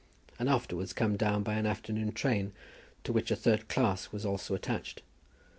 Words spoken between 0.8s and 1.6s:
come down by